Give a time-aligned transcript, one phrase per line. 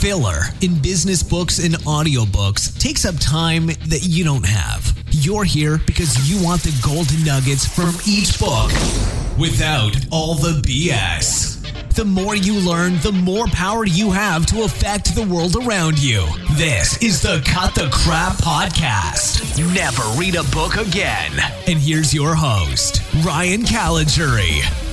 [0.00, 4.96] Filler in business books and audiobooks takes up time that you don't have.
[5.10, 8.70] You're here because you want the golden nuggets from each book
[9.38, 11.58] without all the BS.
[11.94, 16.24] The more you learn, the more power you have to affect the world around you.
[16.52, 19.58] This is the Cut the Crap Podcast.
[19.74, 21.32] Never read a book again.
[21.66, 24.89] And here's your host, Ryan Caligiuri.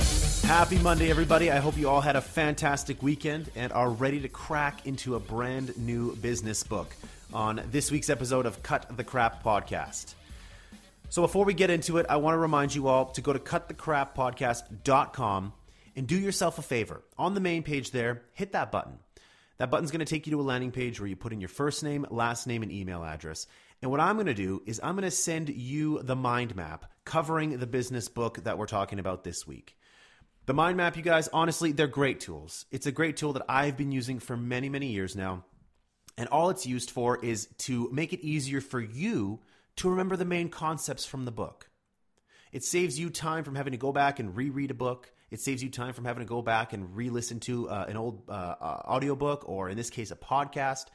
[0.48, 1.50] Happy Monday, everybody.
[1.50, 5.20] I hope you all had a fantastic weekend and are ready to crack into a
[5.20, 6.96] brand new business book
[7.34, 10.14] on this week's episode of Cut the Crap Podcast.
[11.10, 13.38] So, before we get into it, I want to remind you all to go to
[13.38, 15.52] cutthecrappodcast.com
[15.96, 17.02] and do yourself a favor.
[17.18, 19.00] On the main page there, hit that button.
[19.58, 21.50] That button's going to take you to a landing page where you put in your
[21.50, 23.46] first name, last name, and email address.
[23.82, 26.90] And what I'm going to do is I'm going to send you the mind map
[27.04, 29.74] covering the business book that we're talking about this week.
[30.48, 32.64] The mind map, you guys, honestly, they're great tools.
[32.70, 35.44] It's a great tool that I've been using for many, many years now.
[36.16, 39.40] And all it's used for is to make it easier for you
[39.76, 41.68] to remember the main concepts from the book.
[42.50, 45.12] It saves you time from having to go back and reread a book.
[45.30, 47.98] It saves you time from having to go back and re listen to uh, an
[47.98, 50.86] old uh, uh, audiobook or, in this case, a podcast.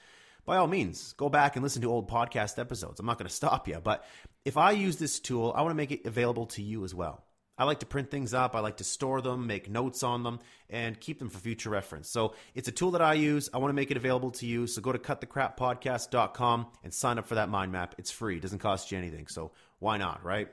[0.47, 2.99] By all means, go back and listen to old podcast episodes.
[2.99, 3.79] I'm not going to stop you.
[3.83, 4.03] But
[4.45, 7.23] if I use this tool, I want to make it available to you as well.
[7.57, 8.55] I like to print things up.
[8.55, 12.09] I like to store them, make notes on them, and keep them for future reference.
[12.09, 13.49] So it's a tool that I use.
[13.53, 14.65] I want to make it available to you.
[14.65, 17.95] So go to cutthecrappodcast.com and sign up for that mind map.
[17.97, 18.37] It's free.
[18.37, 19.27] It doesn't cost you anything.
[19.27, 20.49] So why not, right?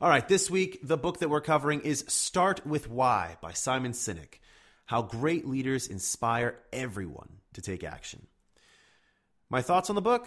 [0.00, 3.92] All right, this week, the book that we're covering is Start with Why by Simon
[3.92, 4.40] Sinek
[4.84, 8.26] How Great Leaders Inspire Everyone to Take Action.
[9.48, 10.26] My thoughts on the book?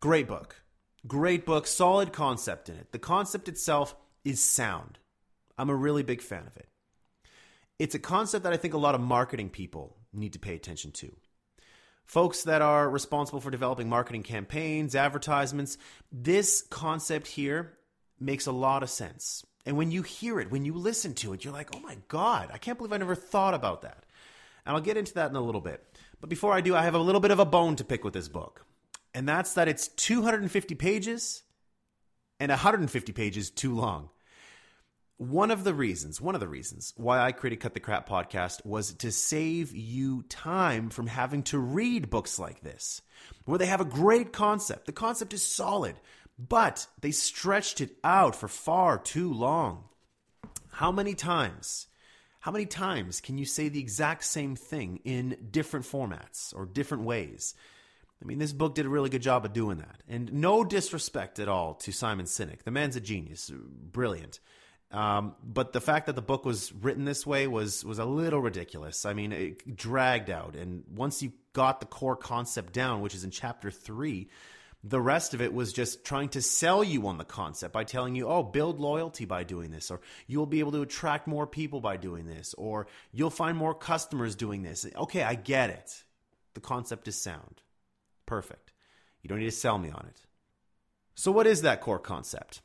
[0.00, 0.56] Great book.
[1.06, 2.90] Great book, solid concept in it.
[2.90, 3.94] The concept itself
[4.26, 4.98] is sound.
[5.56, 6.68] I'm a really big fan of it.
[7.78, 10.90] It's a concept that I think a lot of marketing people need to pay attention
[10.92, 11.14] to.
[12.04, 15.78] Folks that are responsible for developing marketing campaigns, advertisements,
[16.10, 17.78] this concept here
[18.18, 19.44] makes a lot of sense.
[19.64, 22.50] And when you hear it, when you listen to it, you're like, oh my God,
[22.52, 24.04] I can't believe I never thought about that.
[24.64, 25.84] And I'll get into that in a little bit.
[26.20, 28.14] But before I do, I have a little bit of a bone to pick with
[28.14, 28.64] this book.
[29.14, 31.42] And that's that it's 250 pages
[32.38, 34.10] and 150 pages too long.
[35.18, 38.66] One of the reasons, one of the reasons why I created Cut the Crap podcast
[38.66, 43.00] was to save you time from having to read books like this,
[43.46, 44.84] where they have a great concept.
[44.84, 45.96] The concept is solid,
[46.38, 49.84] but they stretched it out for far too long.
[50.70, 51.86] How many times?
[52.40, 57.04] How many times can you say the exact same thing in different formats or different
[57.04, 57.54] ways?
[58.22, 60.02] I mean, this book did a really good job of doing that.
[60.06, 62.64] And no disrespect at all to Simon Sinek.
[62.64, 64.40] The man's a genius, brilliant.
[64.92, 68.40] Um, but the fact that the book was written this way was was a little
[68.40, 69.04] ridiculous.
[69.04, 73.24] I mean, it dragged out, and once you got the core concept down, which is
[73.24, 74.28] in chapter three,
[74.84, 78.14] the rest of it was just trying to sell you on the concept by telling
[78.14, 81.80] you, "Oh, build loyalty by doing this," or "You'll be able to attract more people
[81.80, 86.04] by doing this," or "You'll find more customers doing this." Okay, I get it.
[86.54, 87.60] The concept is sound,
[88.24, 88.72] perfect.
[89.20, 90.26] You don't need to sell me on it.
[91.16, 92.62] So, what is that core concept?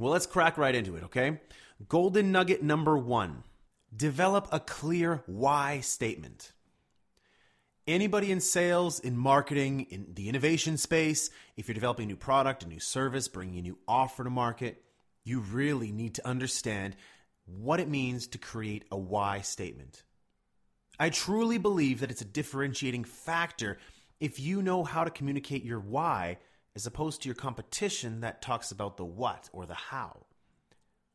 [0.00, 1.40] Well, let's crack right into it, okay?
[1.86, 3.44] Golden nugget number one
[3.94, 6.52] develop a clear why statement.
[7.86, 11.28] Anybody in sales, in marketing, in the innovation space,
[11.58, 14.82] if you're developing a new product, a new service, bringing a new offer to market,
[15.22, 16.96] you really need to understand
[17.44, 20.02] what it means to create a why statement.
[20.98, 23.76] I truly believe that it's a differentiating factor
[24.18, 26.38] if you know how to communicate your why
[26.74, 30.26] as opposed to your competition that talks about the what or the how.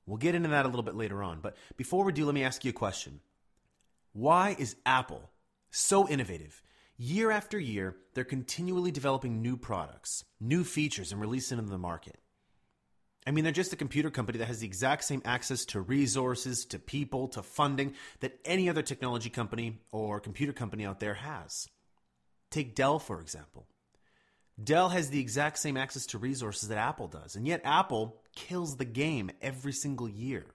[0.05, 2.43] We'll get into that a little bit later on, but before we do, let me
[2.43, 3.21] ask you a question.
[4.13, 5.29] Why is Apple
[5.71, 6.61] so innovative?
[6.97, 11.77] Year after year, they're continually developing new products, new features, and releasing them to the
[11.77, 12.17] market.
[13.27, 16.63] I mean, they're just a computer company that has the exact same access to resources,
[16.65, 21.68] to people, to funding that any other technology company or computer company out there has.
[22.51, 23.68] Take Dell, for example.
[24.62, 28.78] Dell has the exact same access to resources that Apple does, and yet Apple kills
[28.78, 30.46] the game every single year.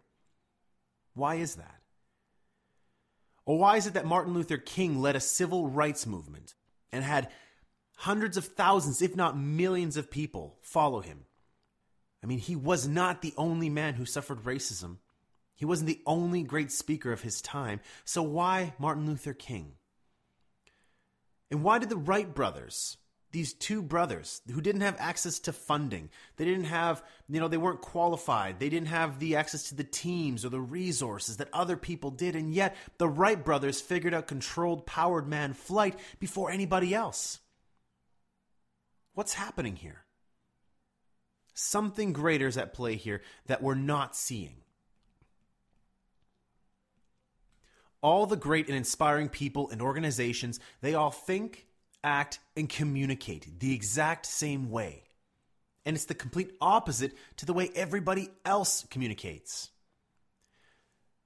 [1.15, 1.81] Why is that?
[3.45, 6.55] Or why is it that Martin Luther King led a civil rights movement
[6.93, 7.29] and had
[7.97, 11.25] hundreds of thousands, if not millions, of people follow him?
[12.23, 14.99] I mean, he was not the only man who suffered racism.
[15.57, 17.81] He wasn't the only great speaker of his time.
[18.05, 19.73] So why Martin Luther King?
[21.51, 22.97] And why did the Wright brothers
[23.33, 26.11] these two brothers who didn't have access to funding.
[26.37, 28.59] They didn't have, you know, they weren't qualified.
[28.59, 32.35] They didn't have the access to the teams or the resources that other people did.
[32.35, 37.39] And yet the Wright brothers figured out controlled powered man flight before anybody else.
[39.15, 40.05] What's happening here?
[41.55, 44.57] Something greater is at play here that we're not seeing.
[48.03, 51.67] All the great and inspiring people and organizations, they all think
[52.03, 55.05] act, and communicate the exact same way.
[55.87, 59.71] And it's the complete opposite to the way everybody else communicates.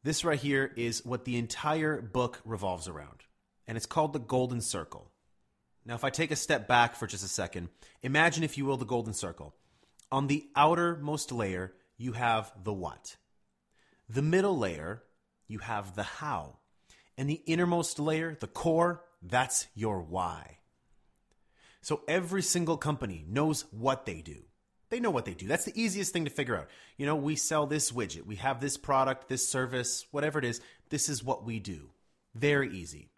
[0.02, 3.24] This right here is what the entire book revolves around,
[3.66, 5.10] and it's called the Golden Circle.
[5.86, 7.68] Now, if I take a step back for just a second,
[8.02, 9.54] imagine, if you will, the Golden Circle.
[10.12, 13.16] On the outermost layer, you have the what.
[14.08, 15.02] The middle layer,
[15.48, 16.58] you have the how.
[17.16, 20.58] And the innermost layer, the core, that's your why.
[21.84, 24.44] So every single company knows what they do.
[24.88, 25.46] They know what they do.
[25.46, 26.68] That's the easiest thing to figure out.
[26.96, 30.62] You know, we sell this widget, we have this product, this service, whatever it is.
[30.88, 31.90] This is what we do.
[32.34, 33.10] Very easy.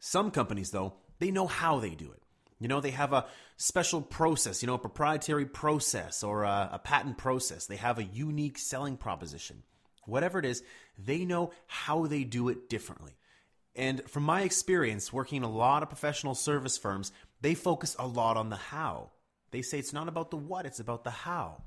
[0.00, 2.22] Some companies, though, they know how they do it.
[2.58, 3.26] You know, they have a
[3.56, 7.66] special process, you know, a proprietary process or a, a, patent process.
[7.66, 9.62] They have a unique selling proposition.
[10.06, 10.64] Whatever it is,
[10.98, 13.16] they know how they do it differently.
[13.76, 17.10] And from my experience working in a lot of professional service firms,
[17.44, 19.10] they focus a lot on the how.
[19.50, 21.62] They say it's not about the what, it's about the how.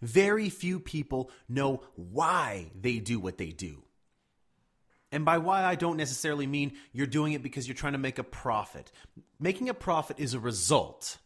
[0.00, 3.82] Very few people know why they do what they do.
[5.10, 8.20] And by why, I don't necessarily mean you're doing it because you're trying to make
[8.20, 8.92] a profit.
[9.40, 11.18] Making a profit is a result.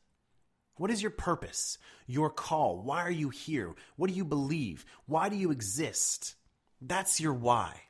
[0.79, 1.77] What is your purpose?
[2.07, 2.81] Your call?
[2.81, 3.75] Why are you here?
[3.97, 4.87] What do you believe?
[5.05, 6.37] Why do you exist?
[6.81, 7.83] That's your why.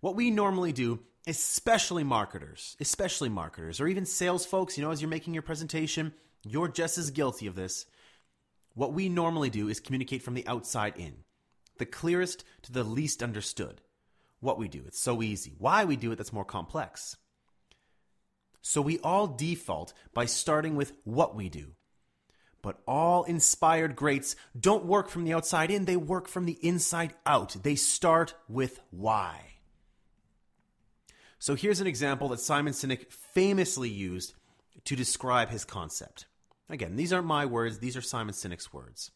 [0.00, 5.00] What we normally do especially marketers, especially marketers, or even sales folks, you know, as
[5.00, 6.12] you're making your presentation,
[6.44, 7.86] you're just as guilty of this.
[8.74, 11.24] What we normally do is communicate from the outside in,
[11.78, 13.82] the clearest to the least understood.
[14.40, 15.54] What we do, it's so easy.
[15.58, 17.16] Why we do it, that's more complex.
[18.62, 21.72] So we all default by starting with what we do.
[22.62, 27.14] But all inspired greats don't work from the outside in, they work from the inside
[27.24, 27.56] out.
[27.62, 29.49] They start with why.
[31.40, 34.34] So here's an example that Simon Sinek famously used
[34.84, 36.26] to describe his concept.
[36.68, 39.10] Again, these aren't my words, these are Simon Sinek's words.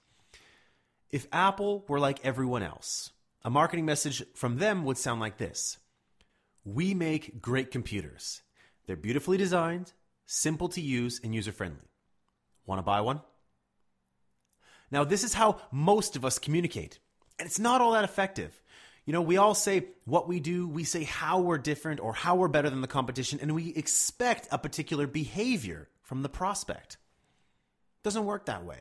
[1.11, 3.11] If Apple were like everyone else,
[3.45, 5.77] a marketing message from them would sound like this
[6.65, 8.41] We make great computers.
[8.87, 9.93] They're beautifully designed,
[10.25, 11.91] simple to use, and user friendly.
[12.65, 13.21] Want to buy one?
[14.91, 17.01] Now, this is how most of us communicate,
[17.39, 18.63] and it's not all that effective.
[19.07, 22.37] You know, we all say what we do, we say how we're different or how
[22.37, 26.95] we're better than the competition, and we expect a particular behavior from the prospect.
[26.95, 28.81] It doesn't work that way.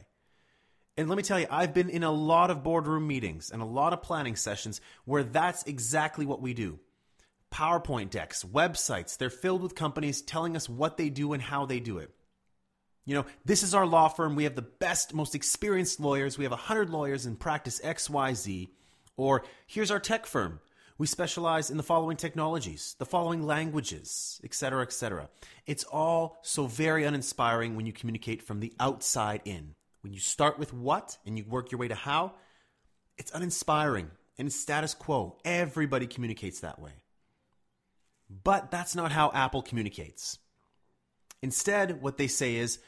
[0.95, 3.65] And let me tell you, I've been in a lot of boardroom meetings and a
[3.65, 6.79] lot of planning sessions where that's exactly what we do.
[7.51, 11.79] PowerPoint decks, websites, they're filled with companies telling us what they do and how they
[11.79, 12.11] do it.
[13.05, 14.35] You know, this is our law firm.
[14.35, 16.37] We have the best, most experienced lawyers.
[16.37, 18.69] We have 100 lawyers in practice XYZ.
[19.17, 20.59] Or here's our tech firm.
[20.97, 25.29] We specialize in the following technologies, the following languages, etc., etc.
[25.65, 29.75] It's all so very uninspiring when you communicate from the outside in.
[30.01, 32.33] When you start with what and you work your way to how,
[33.17, 35.37] it's uninspiring and it's status quo.
[35.43, 37.03] Everybody communicates that way.
[38.43, 40.37] But that's not how Apple communicates.
[41.41, 42.79] Instead, what they say is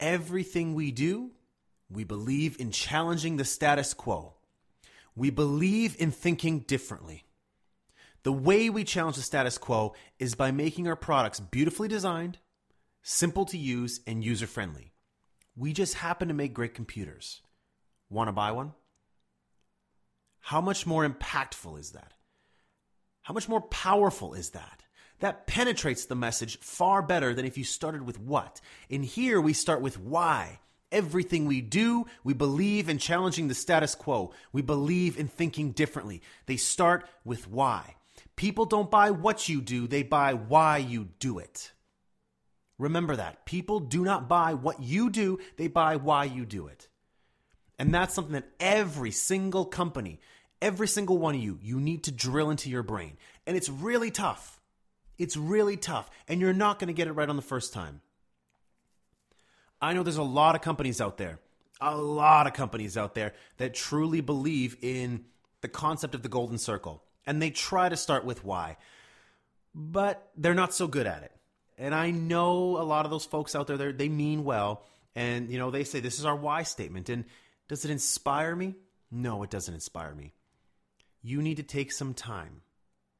[0.00, 1.30] everything we do,
[1.90, 4.34] we believe in challenging the status quo.
[5.18, 7.24] We believe in thinking differently.
[8.22, 12.38] The way we challenge the status quo is by making our products beautifully designed,
[13.02, 14.92] simple to use, and user friendly.
[15.56, 17.42] We just happen to make great computers.
[18.08, 18.74] Want to buy one?
[20.38, 22.14] How much more impactful is that?
[23.22, 24.84] How much more powerful is that?
[25.18, 28.60] That penetrates the message far better than if you started with what.
[28.88, 30.60] In here, we start with why.
[30.90, 34.32] Everything we do, we believe in challenging the status quo.
[34.52, 36.22] We believe in thinking differently.
[36.46, 37.96] They start with why.
[38.36, 41.72] People don't buy what you do, they buy why you do it.
[42.78, 43.44] Remember that.
[43.44, 46.88] People do not buy what you do, they buy why you do it.
[47.78, 50.20] And that's something that every single company,
[50.62, 53.16] every single one of you, you need to drill into your brain.
[53.46, 54.60] And it's really tough.
[55.18, 56.08] It's really tough.
[56.28, 58.00] And you're not going to get it right on the first time.
[59.80, 61.38] I know there's a lot of companies out there,
[61.80, 65.24] a lot of companies out there that truly believe in
[65.60, 67.02] the concept of the golden circle.
[67.26, 68.76] And they try to start with why,
[69.74, 71.32] but they're not so good at it.
[71.76, 74.84] And I know a lot of those folks out there, they mean well.
[75.14, 77.08] And, you know, they say, this is our why statement.
[77.08, 77.24] And
[77.68, 78.74] does it inspire me?
[79.10, 80.32] No, it doesn't inspire me.
[81.22, 82.62] You need to take some time.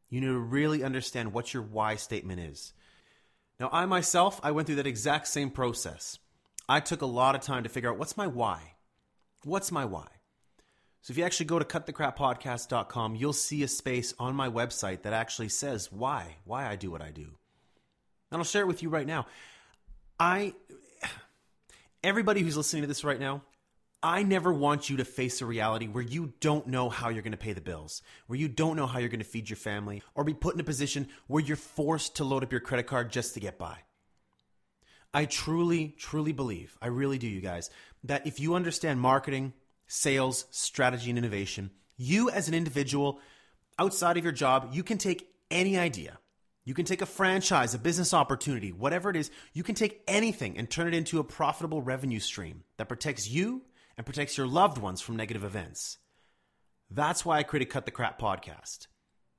[0.08, 2.72] You need to really understand what your why statement is.
[3.60, 6.18] Now, I myself, I went through that exact same process.
[6.68, 8.74] I took a lot of time to figure out what's my why?
[9.44, 10.06] What's my why?
[11.00, 15.12] So if you actually go to cutthecrappodcast.com, you'll see a space on my website that
[15.12, 17.28] actually says why, why I do what I do.
[18.30, 19.26] And I'll share it with you right now.
[20.20, 20.54] I
[22.04, 23.42] everybody who's listening to this right now,
[24.02, 27.32] I never want you to face a reality where you don't know how you're going
[27.32, 30.02] to pay the bills, where you don't know how you're going to feed your family,
[30.14, 33.10] or be put in a position where you're forced to load up your credit card
[33.10, 33.78] just to get by.
[35.14, 37.70] I truly, truly believe, I really do, you guys,
[38.04, 39.54] that if you understand marketing,
[39.86, 43.20] sales, strategy, and innovation, you as an individual
[43.78, 46.18] outside of your job, you can take any idea.
[46.64, 50.58] You can take a franchise, a business opportunity, whatever it is, you can take anything
[50.58, 53.62] and turn it into a profitable revenue stream that protects you
[53.96, 55.96] and protects your loved ones from negative events.
[56.90, 58.86] That's why I created Cut the Crap podcast.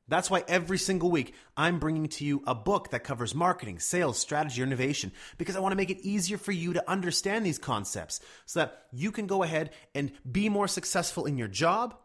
[0.09, 4.17] That's why every single week I'm bringing to you a book that covers marketing, sales,
[4.17, 7.59] strategy, or innovation because I want to make it easier for you to understand these
[7.59, 11.95] concepts so that you can go ahead and be more successful in your job,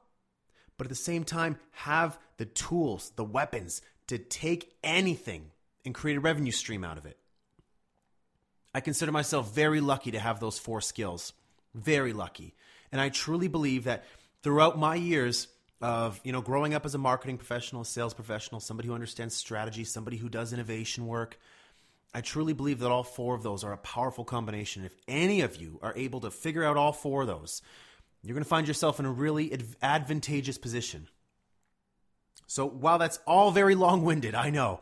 [0.77, 5.51] but at the same time have the tools, the weapons to take anything
[5.85, 7.19] and create a revenue stream out of it.
[8.75, 11.33] I consider myself very lucky to have those four skills.
[11.75, 12.55] Very lucky.
[12.93, 14.05] And I truly believe that
[14.43, 15.49] throughout my years,
[15.85, 19.85] of you know growing up as a marketing professional, sales professional, somebody who understands strategy,
[19.85, 21.39] somebody who does innovation work.
[22.15, 24.87] I truly believe that all four of those are a powerful combination.
[24.87, 27.61] If any of you are able to figure out all four of those,
[28.23, 31.09] you're going to find yourself in a really advantageous position.
[32.47, 34.81] So while that's all very long-winded, I know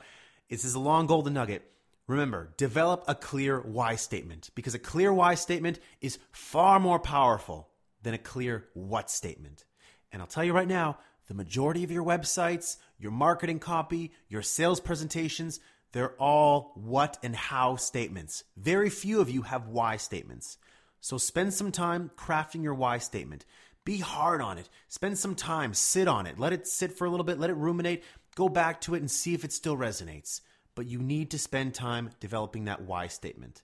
[0.49, 1.69] this is a long golden nugget.
[2.07, 7.71] Remember, develop a clear why statement because a clear why statement is far more powerful
[8.03, 9.65] than a clear what statement.
[10.13, 14.43] And I'll tell you right now, the majority of your websites, your marketing copy, your
[14.43, 15.61] sales presentations,
[15.93, 18.45] they're all what and how statements.
[18.57, 20.59] Very few of you have why statements.
[21.01, 23.45] So spend some time crafting your why statement.
[23.85, 24.69] Be hard on it.
[24.89, 26.39] Spend some time, sit on it.
[26.39, 28.05] Let it sit for a little bit, let it ruminate.
[28.35, 30.41] Go back to it and see if it still resonates.
[30.75, 33.63] But you need to spend time developing that why statement.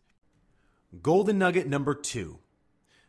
[1.02, 2.38] Golden nugget number two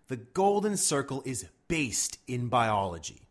[0.10, 3.29] the golden circle is based in biology.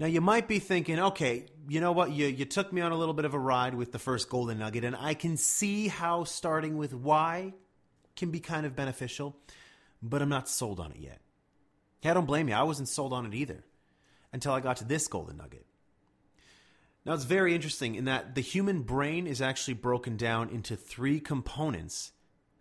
[0.00, 2.10] Now you might be thinking, okay, you know what?
[2.10, 4.58] You you took me on a little bit of a ride with the first golden
[4.58, 7.52] nugget, and I can see how starting with why
[8.16, 9.36] can be kind of beneficial,
[10.02, 11.20] but I'm not sold on it yet.
[12.02, 12.54] I don't blame you.
[12.54, 13.62] I wasn't sold on it either
[14.32, 15.66] until I got to this golden nugget.
[17.04, 21.20] Now it's very interesting in that the human brain is actually broken down into three
[21.20, 22.12] components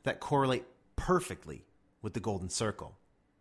[0.04, 0.66] that correlate
[0.98, 1.64] perfectly
[2.02, 2.99] with the golden circle.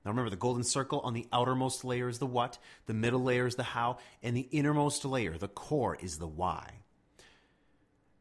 [0.08, 3.46] Now remember, the golden circle on the outermost layer is the what, the middle layer
[3.46, 6.76] is the how, and the innermost layer, the core, is the why.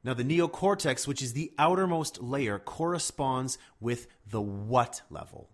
[0.04, 5.50] Now, the neocortex, which is the outermost layer, corresponds with the what level.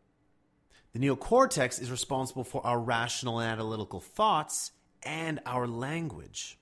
[0.94, 4.72] The neocortex is responsible for our rational and analytical thoughts
[5.04, 6.58] and our language.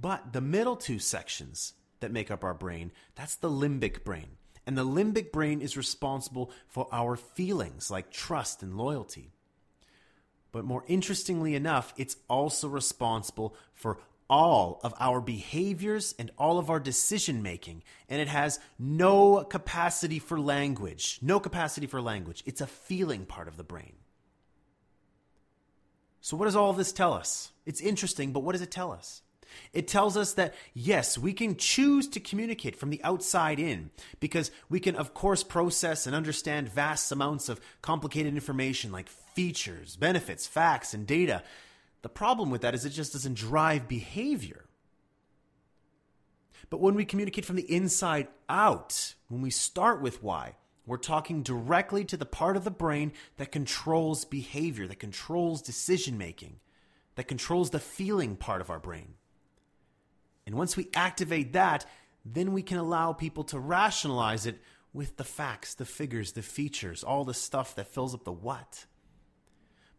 [0.00, 4.36] But the middle two sections that make up our brain, that's the limbic brain.
[4.70, 9.32] And the limbic brain is responsible for our feelings like trust and loyalty.
[10.52, 13.98] But more interestingly enough, it's also responsible for
[14.28, 17.82] all of our behaviors and all of our decision making.
[18.08, 21.18] And it has no capacity for language.
[21.20, 22.44] No capacity for language.
[22.46, 23.94] It's a feeling part of the brain.
[26.20, 27.50] So, what does all this tell us?
[27.66, 29.22] It's interesting, but what does it tell us?
[29.72, 34.50] It tells us that yes, we can choose to communicate from the outside in because
[34.68, 40.46] we can, of course, process and understand vast amounts of complicated information like features, benefits,
[40.46, 41.42] facts, and data.
[42.02, 44.64] The problem with that is it just doesn't drive behavior.
[46.70, 50.54] But when we communicate from the inside out, when we start with why,
[50.86, 56.16] we're talking directly to the part of the brain that controls behavior, that controls decision
[56.16, 56.60] making,
[57.16, 59.14] that controls the feeling part of our brain.
[60.50, 61.86] And once we activate that,
[62.24, 64.58] then we can allow people to rationalize it
[64.92, 68.86] with the facts, the figures, the features, all the stuff that fills up the what.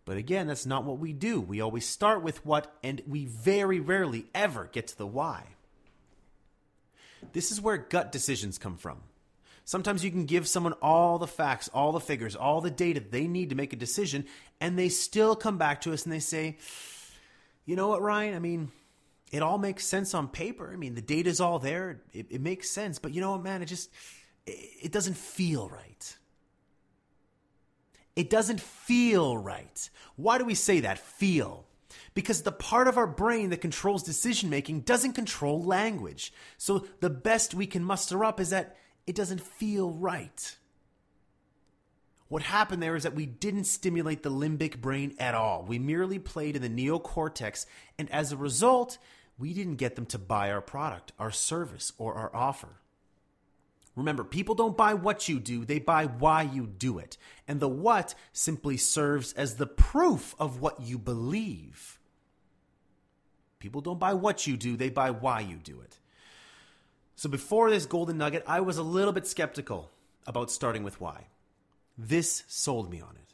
[0.04, 1.40] But again, that's not what we do.
[1.40, 5.46] We always start with what, and we very rarely ever get to the why.
[7.32, 8.98] This is where gut decisions come from.
[9.64, 13.26] Sometimes you can give someone all the facts, all the figures, all the data they
[13.26, 14.26] need to make a decision,
[14.60, 16.58] and they still come back to us and they say,
[17.64, 18.36] you know what, Ryan?
[18.36, 18.70] I mean,
[19.32, 20.72] it all makes sense on paper.
[20.72, 22.02] I mean, the data's all there.
[22.14, 23.00] It, it makes sense.
[23.00, 23.62] But you know what, man?
[23.62, 23.90] It just,
[24.46, 26.18] it, it doesn't feel right.
[28.16, 29.90] It doesn't feel right.
[30.18, 31.00] Why do we say that?
[31.00, 31.66] Feel.
[32.14, 36.34] Because the part of our brain that controls decision making doesn't control language.
[36.58, 38.76] So the best we can muster up is that
[39.08, 40.56] it doesn't feel right.
[42.28, 45.66] What happened there is that we didn't stimulate the limbic brain at all.
[45.68, 47.66] We merely played in the neocortex,
[48.00, 48.98] and as a result,
[49.38, 52.82] we didn't get them to buy our product, our service, or our offer.
[53.96, 57.18] Remember, people don't buy what you do, they buy why you do it.
[57.48, 62.00] And the what simply serves as the proof of what you believe.
[63.60, 66.00] People don't buy what you do, they buy why you do it.
[67.16, 69.92] So before this golden nugget, I was a little bit skeptical
[70.26, 71.28] about starting with why.
[71.98, 73.34] This sold me on it.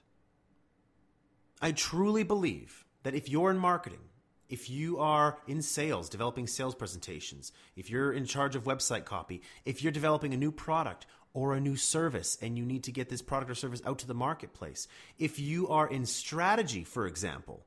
[1.62, 4.02] I truly believe that if you're in marketing,
[4.50, 9.42] if you are in sales, developing sales presentations, if you're in charge of website copy,
[9.66, 13.10] if you're developing a new product or a new service and you need to get
[13.10, 14.88] this product or service out to the marketplace,
[15.20, 17.66] if you are in strategy, for example,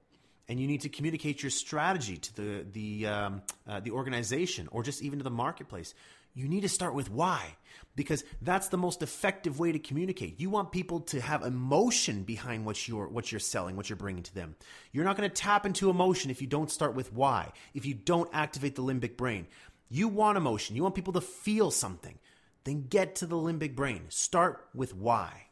[0.48, 4.82] and you need to communicate your strategy to the the um, uh, the organization or
[4.82, 5.94] just even to the marketplace,
[6.34, 7.56] you need to start with why
[7.96, 10.40] because that's the most effective way to communicate.
[10.40, 14.22] You want people to have emotion behind what you're what you're selling, what you're bringing
[14.22, 14.56] to them.
[14.92, 17.52] You're not going to tap into emotion if you don't start with why.
[17.74, 19.46] If you don't activate the limbic brain.
[19.88, 20.76] You want emotion.
[20.76, 22.18] You want people to feel something.
[22.64, 24.04] Then get to the limbic brain.
[24.08, 25.46] Start with why.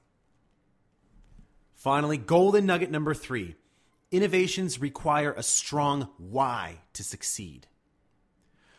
[1.75, 3.57] Finally, golden nugget number 3.
[4.11, 7.67] Innovations require a strong why to succeed.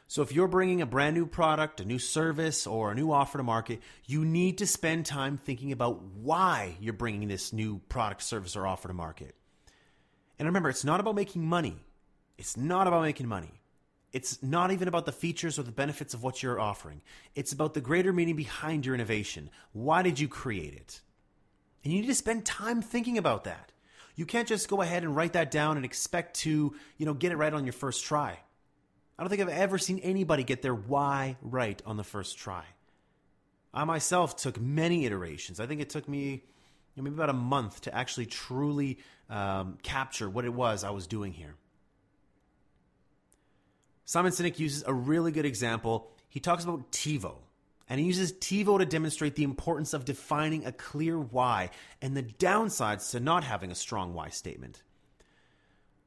[0.09, 3.37] So if you're bringing a brand new product, a new service, or a new offer
[3.37, 8.23] to market, you need to spend time thinking about why you're bringing this new product,
[8.23, 9.35] service, or offer to market.
[10.39, 11.77] And remember, it's not about making money.
[12.39, 13.61] It's not about making money.
[14.11, 17.03] It's not even about the features or the benefits of what you're offering.
[17.35, 19.51] It's about the greater meaning behind your innovation.
[19.73, 21.01] Why did you create it?
[21.83, 23.71] And you need to spend time thinking about that.
[24.15, 27.31] You can't just go ahead and write that down and expect to, you know, get
[27.31, 28.39] it right on your first try.
[29.19, 32.63] I don't think I've ever seen anybody get their why right on the first try.
[33.73, 35.59] I myself took many iterations.
[35.59, 36.41] I think it took me you
[36.95, 38.97] know, maybe about a month to actually truly
[39.29, 41.55] um, capture what it was I was doing here.
[44.05, 46.09] Simon Sinek uses a really good example.
[46.29, 47.35] He talks about TiVo,
[47.89, 52.23] and he uses TiVo to demonstrate the importance of defining a clear why and the
[52.23, 54.81] downsides to not having a strong why statement.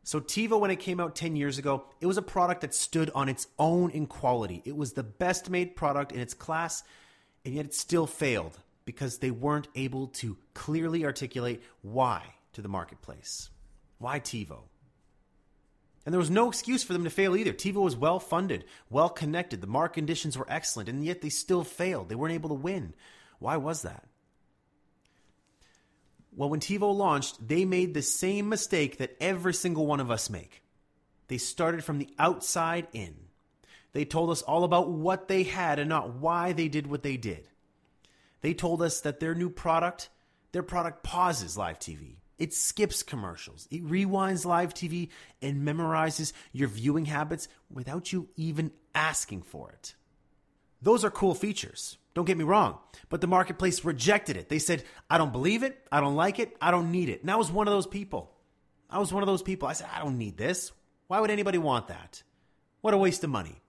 [0.04, 3.10] So TiVo, when it came out 10 years ago, it was a product that stood
[3.14, 4.60] on its own in quality.
[4.64, 6.82] It was the best made product in its class,
[7.44, 12.68] and yet it still failed because they weren't able to clearly articulate why to the
[12.68, 13.50] marketplace.
[13.98, 14.62] Why TiVo?
[16.04, 17.52] And there was no excuse for them to fail either.
[17.52, 21.62] TiVo was well funded, well connected, the market conditions were excellent, and yet they still
[21.62, 22.08] failed.
[22.08, 22.92] They weren't able to win.
[23.38, 24.04] Why was that?
[26.35, 30.31] Well, when TiVo launched, they made the same mistake that every single one of us
[30.31, 30.62] make.
[31.29, 33.14] They started from the outside in.
[33.92, 37.18] They told us all about what they had and not why they did what they
[37.18, 37.49] did.
[38.40, 40.09] They told us that their new product,
[40.53, 42.16] their product pauses live TV.
[42.38, 43.68] It skips commercials.
[43.71, 49.95] It rewinds live TV and memorizes your viewing habits without you even asking for it.
[50.81, 51.99] Those are cool features.
[52.14, 54.48] Don't get me wrong, but the marketplace rejected it.
[54.48, 55.79] They said, I don't believe it.
[55.90, 56.55] I don't like it.
[56.61, 57.22] I don't need it.
[57.22, 58.33] And I was one of those people.
[58.90, 59.66] I was one of those people.
[59.66, 60.72] I said, I don't need this.
[61.07, 62.22] Why would anybody want that?
[62.83, 63.62] What a waste of money.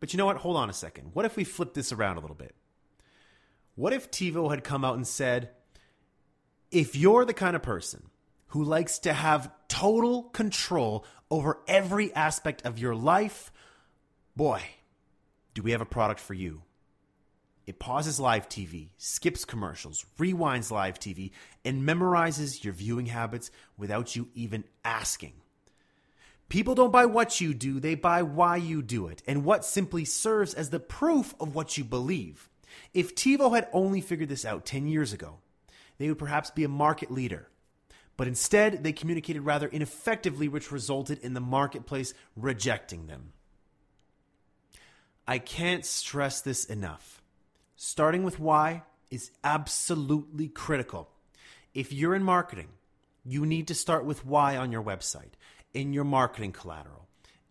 [0.00, 0.38] But you know what?
[0.38, 1.10] Hold on a second.
[1.14, 2.54] What if we flip this around a little bit?
[3.76, 5.50] What if TiVo had come out and said,
[6.70, 8.10] if you're the kind of person
[8.48, 13.52] who likes to have total control over every aspect of your life,
[14.34, 14.62] boy,
[15.54, 16.62] do we have a product for you.
[17.66, 21.32] It pauses live TV, skips commercials, rewinds live TV,
[21.64, 25.32] and memorizes your viewing habits without you even asking.
[26.48, 30.04] People don't buy what you do, they buy why you do it, and what simply
[30.04, 32.48] serves as the proof of what you believe.
[32.94, 35.38] If TiVo had only figured this out 10 years ago,
[35.98, 37.48] they would perhaps be a market leader.
[38.16, 43.32] But instead, they communicated rather ineffectively, which resulted in the marketplace rejecting them.
[45.26, 47.22] I can't stress this enough.
[47.78, 51.10] Starting with why is absolutely critical.
[51.74, 52.68] If you're in marketing,
[53.22, 55.32] you need to start with why on your website,
[55.74, 57.06] in your marketing collateral,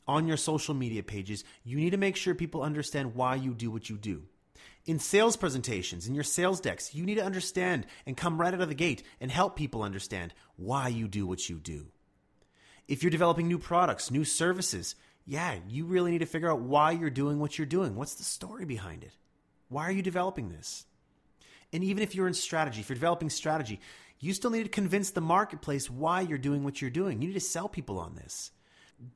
[0.07, 1.43] on your social media pages.
[1.63, 4.23] You need to make sure people understand why you do what you do.
[4.87, 8.61] In sales presentations, in your sales decks, you need to understand and come right out
[8.61, 11.85] of the gate and help people understand why you do what you do.
[12.87, 16.91] If you're developing new products, new services, yeah, you really need to figure out why
[16.91, 17.95] you're doing what you're doing.
[17.95, 19.13] What's the story behind it?
[19.75, 20.85] Why are you developing this?
[21.73, 23.81] And even if you're in strategy, if you're developing strategy,
[24.21, 27.21] you still need to convince the marketplace why you're doing what you're doing.
[27.21, 28.51] You need to sell people on this.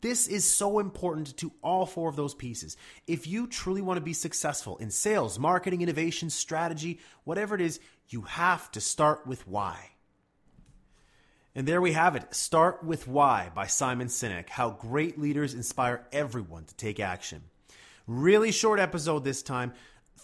[0.01, 2.75] This is so important to all four of those pieces.
[3.07, 7.79] If you truly want to be successful in sales, marketing, innovation, strategy, whatever it is,
[8.09, 9.91] you have to start with why.
[11.55, 12.35] And there we have it.
[12.35, 14.49] Start with Why by Simon Sinek.
[14.49, 17.43] How great leaders inspire everyone to take action.
[18.07, 19.71] Really short episode this time.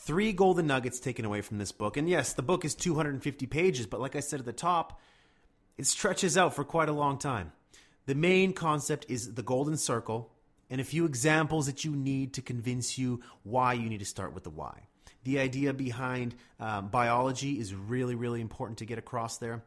[0.05, 1.97] Three golden nuggets taken away from this book.
[1.97, 5.01] And yes, the book is 250 pages, but like I said at the top,
[5.79, 7.53] it stretches out for quite a long time.
[8.05, 10.31] The main concept is the golden circle
[10.69, 14.35] and a few examples that you need to convince you why you need to start
[14.35, 14.81] with the why.
[15.23, 19.63] The idea behind um, biology is really, really important to get across there.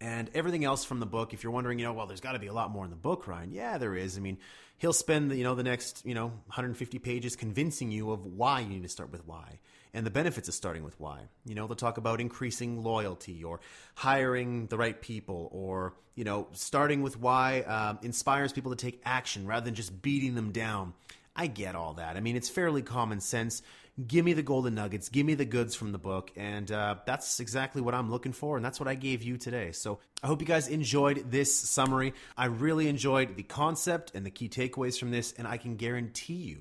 [0.00, 2.38] And everything else from the book, if you're wondering, you know, well, there's got to
[2.38, 3.52] be a lot more in the book, Ryan.
[3.52, 4.16] Yeah, there is.
[4.16, 4.38] I mean,
[4.78, 8.60] he'll spend, the, you know, the next, you know, 150 pages convincing you of why
[8.60, 9.58] you need to start with why
[9.92, 11.20] and the benefits of starting with why.
[11.44, 13.60] You know, they'll talk about increasing loyalty or
[13.94, 19.02] hiring the right people or, you know, starting with why uh, inspires people to take
[19.04, 20.94] action rather than just beating them down.
[21.36, 22.16] I get all that.
[22.16, 23.62] I mean, it's fairly common sense
[24.06, 26.30] give me the golden nuggets, give me the goods from the book.
[26.36, 28.56] And uh, that's exactly what I'm looking for.
[28.56, 29.72] And that's what I gave you today.
[29.72, 32.14] So I hope you guys enjoyed this summary.
[32.36, 35.32] I really enjoyed the concept and the key takeaways from this.
[35.32, 36.58] And I can guarantee you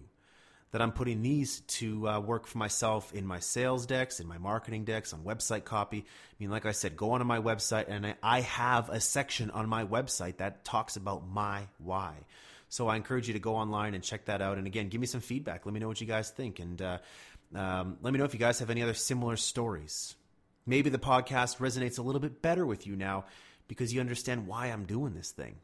[0.71, 4.37] that I'm putting these to uh, work for myself in my sales decks, in my
[4.37, 5.99] marketing decks, on website copy.
[5.99, 9.67] I mean, like I said, go onto my website, and I have a section on
[9.67, 12.13] my website that talks about my why.
[12.69, 14.59] So I encourage you to go online and check that out.
[14.59, 15.65] And again, give me some feedback.
[15.65, 16.59] Let me know what you guys think.
[16.59, 16.99] And uh,
[17.55, 20.15] um, let me know if you guys have any other similar stories.
[20.65, 23.25] Maybe the podcast resonates a little bit better with you now
[23.67, 25.55] because you understand why I'm doing this thing.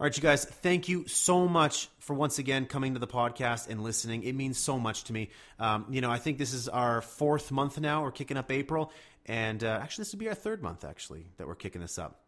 [0.00, 3.68] All right, you guys, thank you so much for once again coming to the podcast
[3.68, 4.24] and listening.
[4.24, 5.30] It means so much to me.
[5.60, 8.02] Um, you know, I think this is our fourth month now.
[8.02, 8.90] We're kicking up April.
[9.26, 12.20] And uh, actually, this will be our third month, actually, that we're kicking this up.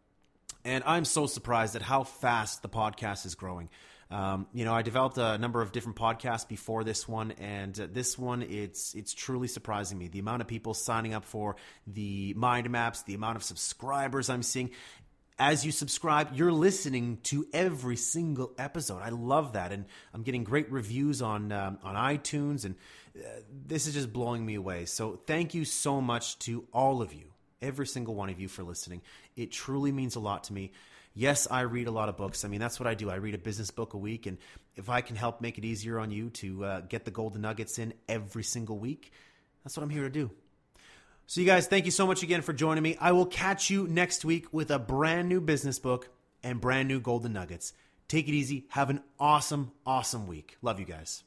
[0.63, 3.69] And I'm so surprised at how fast the podcast is growing.
[4.09, 7.87] Um, you know, I developed a number of different podcasts before this one, and uh,
[7.91, 10.07] this one it's it's truly surprising me.
[10.07, 14.43] The amount of people signing up for the mind maps, the amount of subscribers I'm
[14.43, 14.71] seeing.
[15.39, 19.03] As you subscribe, you're listening to every single episode.
[19.03, 22.75] I love that, and I'm getting great reviews on um, on iTunes, and
[23.15, 23.27] uh,
[23.67, 24.85] this is just blowing me away.
[24.85, 27.25] So, thank you so much to all of you
[27.61, 29.01] every single one of you for listening.
[29.35, 30.71] It truly means a lot to me.
[31.17, 32.45] Yes, I read a lot of books.
[32.45, 33.09] I mean, that's what I do.
[33.09, 34.27] I read a business book a week.
[34.27, 34.37] And
[34.75, 37.79] if I can help make it easier on you to uh, get the golden nuggets
[37.79, 39.11] in every single week,
[39.63, 40.29] that's what I'm here to do.
[41.25, 42.97] So, you guys, thank you so much again for joining me.
[43.01, 46.07] I will catch you next week with a brand new business book
[46.43, 47.73] and brand new golden nuggets.
[48.07, 48.67] Take it easy.
[48.69, 50.55] Have an awesome, awesome week.
[50.61, 51.23] Love you guys.